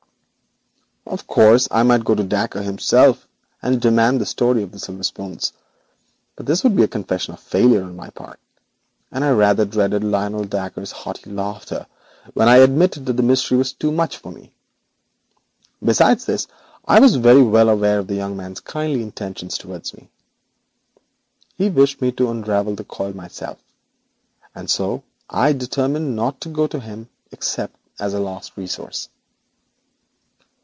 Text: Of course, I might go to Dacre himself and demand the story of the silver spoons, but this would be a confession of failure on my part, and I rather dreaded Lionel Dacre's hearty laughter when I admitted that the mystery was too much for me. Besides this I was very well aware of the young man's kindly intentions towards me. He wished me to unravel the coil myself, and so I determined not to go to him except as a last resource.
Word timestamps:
Of 1.07 1.27
course, 1.27 1.67
I 1.69 1.83
might 1.83 2.05
go 2.05 2.15
to 2.15 2.23
Dacre 2.23 2.61
himself 2.61 3.27
and 3.61 3.81
demand 3.81 4.21
the 4.21 4.25
story 4.25 4.63
of 4.63 4.71
the 4.71 4.79
silver 4.79 5.03
spoons, 5.03 5.51
but 6.37 6.45
this 6.45 6.63
would 6.63 6.73
be 6.73 6.83
a 6.83 6.87
confession 6.87 7.33
of 7.33 7.41
failure 7.41 7.83
on 7.83 7.97
my 7.97 8.11
part, 8.11 8.39
and 9.11 9.25
I 9.25 9.31
rather 9.31 9.65
dreaded 9.65 10.05
Lionel 10.05 10.45
Dacre's 10.45 10.93
hearty 10.93 11.29
laughter 11.29 11.85
when 12.33 12.47
I 12.47 12.57
admitted 12.57 13.07
that 13.07 13.17
the 13.17 13.23
mystery 13.23 13.57
was 13.57 13.73
too 13.73 13.91
much 13.91 14.15
for 14.17 14.31
me. 14.31 14.53
Besides 15.83 16.25
this 16.25 16.47
I 16.85 17.01
was 17.01 17.15
very 17.17 17.41
well 17.43 17.67
aware 17.67 17.99
of 17.99 18.07
the 18.07 18.15
young 18.15 18.37
man's 18.37 18.61
kindly 18.61 19.01
intentions 19.01 19.57
towards 19.57 19.93
me. 19.93 20.07
He 21.57 21.69
wished 21.69 22.01
me 22.01 22.13
to 22.13 22.29
unravel 22.31 22.75
the 22.75 22.85
coil 22.85 23.11
myself, 23.11 23.59
and 24.55 24.69
so 24.69 25.03
I 25.29 25.51
determined 25.51 26.15
not 26.15 26.39
to 26.41 26.47
go 26.49 26.67
to 26.67 26.79
him 26.79 27.09
except 27.33 27.75
as 27.99 28.13
a 28.13 28.19
last 28.19 28.55
resource. 28.55 29.09